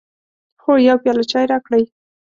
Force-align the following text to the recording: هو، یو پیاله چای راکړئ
هو، 0.61 0.73
یو 0.87 0.97
پیاله 1.03 1.23
چای 1.31 1.45
راکړئ 1.51 1.83